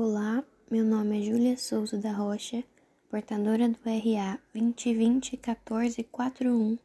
[0.00, 2.62] Olá, meu nome é Júlia Souza da Rocha,
[3.10, 6.78] portadora do RA 2020-1441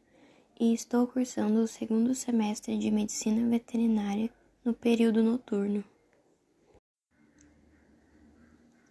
[0.58, 4.28] e estou cursando o segundo semestre de Medicina Veterinária
[4.64, 5.84] no período noturno.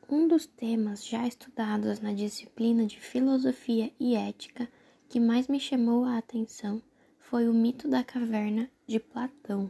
[0.09, 4.69] Um dos temas já estudados na disciplina de Filosofia e Ética
[5.09, 6.81] que mais me chamou a atenção
[7.19, 9.69] foi o mito da caverna de Platão.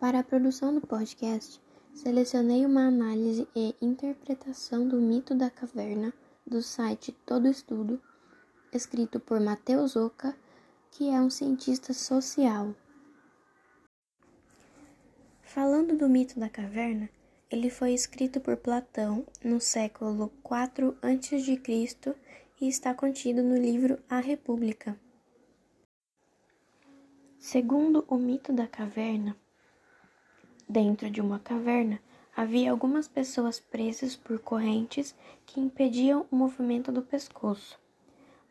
[0.00, 1.62] Para a produção do podcast,
[1.94, 6.12] Selecionei uma análise e interpretação do mito da caverna
[6.44, 8.02] do site Todo Estudo,
[8.72, 10.36] escrito por Mateus Oca,
[10.90, 12.74] que é um cientista social.
[15.40, 17.08] Falando do mito da caverna,
[17.48, 22.16] ele foi escrito por Platão no século IV a.C.
[22.60, 24.98] e está contido no livro A República.
[27.38, 29.36] Segundo o mito da caverna,
[30.74, 32.00] Dentro de uma caverna
[32.36, 35.14] havia algumas pessoas presas por correntes
[35.46, 37.78] que impediam o movimento do pescoço.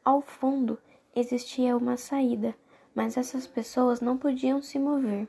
[0.05, 0.79] Ao fundo
[1.13, 2.55] existia uma saída,
[2.95, 5.27] mas essas pessoas não podiam se mover.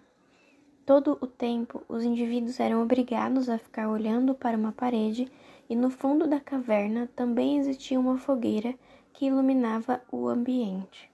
[0.87, 5.29] Todo o tempo, os indivíduos eram obrigados a ficar olhando para uma parede,
[5.69, 8.73] e no fundo da caverna também existia uma fogueira
[9.13, 11.11] que iluminava o ambiente.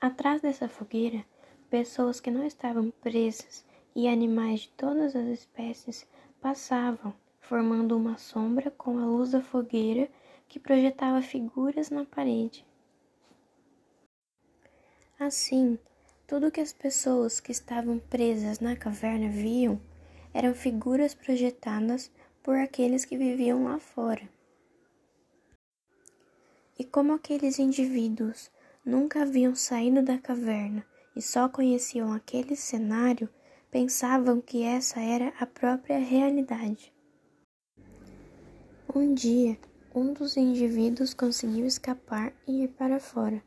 [0.00, 1.22] Atrás dessa fogueira
[1.70, 3.62] Pessoas que não estavam presas
[3.94, 6.06] e animais de todas as espécies
[6.40, 10.08] passavam, formando uma sombra com a luz da fogueira
[10.48, 12.64] que projetava figuras na parede.
[15.20, 15.78] Assim,
[16.26, 19.78] tudo que as pessoas que estavam presas na caverna viam
[20.32, 22.10] eram figuras projetadas
[22.42, 24.26] por aqueles que viviam lá fora.
[26.78, 28.50] E como aqueles indivíduos
[28.82, 30.86] nunca haviam saído da caverna
[31.18, 33.28] e só conheciam aquele cenário,
[33.72, 36.94] pensavam que essa era a própria realidade.
[38.94, 39.58] Um dia,
[39.92, 43.42] um dos indivíduos conseguiu escapar e ir para fora.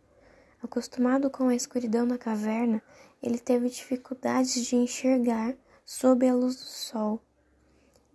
[0.61, 2.83] Acostumado com a escuridão na caverna,
[3.23, 7.21] ele teve dificuldades de enxergar sob a luz do sol.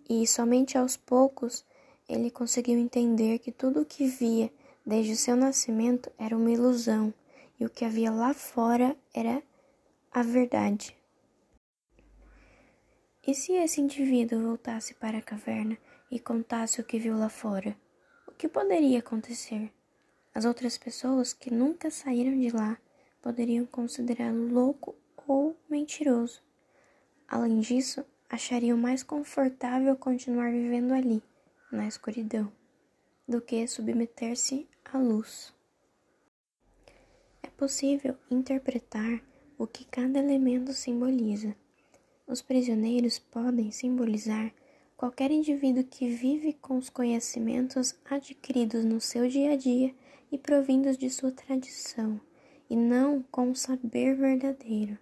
[0.06, 1.64] E somente aos poucos
[2.06, 4.52] ele conseguiu entender que tudo o que via
[4.84, 7.12] desde o seu nascimento era uma ilusão
[7.58, 9.42] e o que havia lá fora era
[10.12, 10.96] a verdade.
[13.26, 15.76] E se esse indivíduo voltasse para a caverna
[16.10, 17.76] e contasse o que viu lá fora?
[18.26, 19.72] O que poderia acontecer?
[20.34, 22.78] As outras pessoas que nunca saíram de lá
[23.22, 24.94] poderiam considerá-lo louco
[25.26, 26.40] ou mentiroso.
[27.26, 31.22] Além disso, achariam mais confortável continuar vivendo ali,
[31.72, 32.52] na escuridão,
[33.26, 35.55] do que submeter-se à luz
[37.56, 39.22] possível interpretar
[39.58, 41.56] o que cada elemento simboliza.
[42.26, 44.52] Os prisioneiros podem simbolizar
[44.96, 49.94] qualquer indivíduo que vive com os conhecimentos adquiridos no seu dia a dia
[50.30, 52.20] e provindos de sua tradição,
[52.68, 54.98] e não com o saber verdadeiro.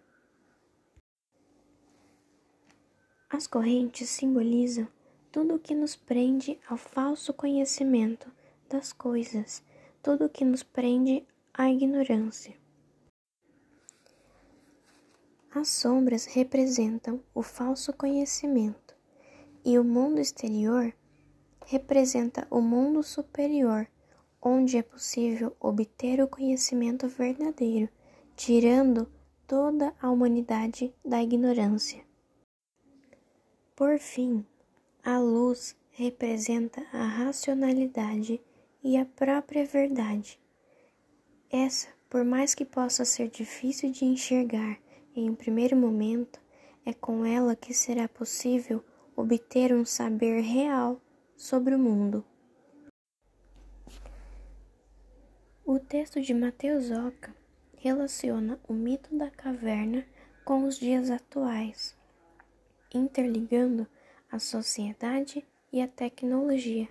[3.31, 4.87] As correntes simbolizam
[5.33, 8.31] tudo o que nos prende ao falso conhecimento
[8.69, 9.63] das coisas,
[10.03, 11.27] tudo o que nos prende
[11.57, 12.53] a ignorância.
[15.55, 18.97] As sombras representam o falso conhecimento
[19.65, 20.93] e o mundo exterior
[21.65, 23.87] representa o mundo superior,
[24.43, 27.89] onde é possível obter o conhecimento verdadeiro,
[28.35, 29.09] tirando
[29.47, 32.05] toda a humanidade da ignorância.
[33.77, 34.45] Por fim,
[35.05, 38.43] a luz representa a racionalidade
[38.83, 40.43] e a própria verdade
[41.55, 44.81] essa, por mais que possa ser difícil de enxergar
[45.15, 46.41] em um primeiro momento,
[46.85, 48.85] é com ela que será possível
[49.15, 51.01] obter um saber real
[51.37, 52.25] sobre o mundo.
[55.65, 57.35] O texto de Mateus Oca
[57.77, 60.05] relaciona o mito da caverna
[60.45, 61.97] com os dias atuais,
[62.93, 63.87] interligando
[64.31, 66.89] a sociedade e a tecnologia.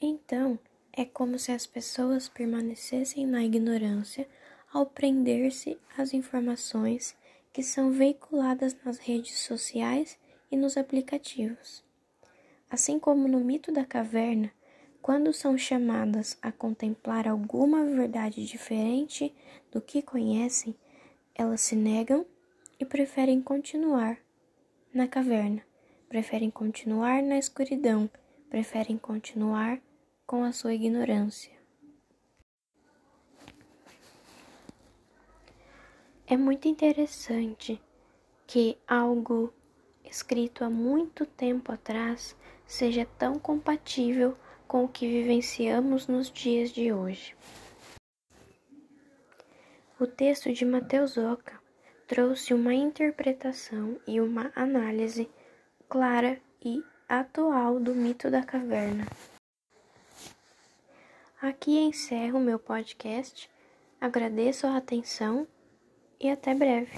[0.00, 0.58] Então,
[1.00, 4.28] é como se as pessoas permanecessem na ignorância
[4.72, 7.16] ao prender-se às informações
[7.52, 10.18] que são veiculadas nas redes sociais
[10.50, 11.84] e nos aplicativos.
[12.68, 14.50] Assim como no mito da caverna,
[15.00, 19.32] quando são chamadas a contemplar alguma verdade diferente
[19.70, 20.74] do que conhecem,
[21.32, 22.26] elas se negam
[22.80, 24.18] e preferem continuar
[24.92, 25.62] na caverna,
[26.08, 28.10] preferem continuar na escuridão,
[28.50, 29.80] preferem continuar
[30.28, 31.50] com a sua ignorância.
[36.26, 37.80] É muito interessante
[38.46, 39.54] que algo
[40.04, 42.36] escrito há muito tempo atrás
[42.66, 44.36] seja tão compatível
[44.66, 47.34] com o que vivenciamos nos dias de hoje.
[49.98, 51.58] O texto de Mateus Oca
[52.06, 55.30] trouxe uma interpretação e uma análise
[55.88, 59.06] clara e atual do mito da caverna.
[61.40, 63.48] Aqui encerro meu podcast.
[64.00, 65.46] Agradeço a atenção
[66.18, 66.90] e até breve.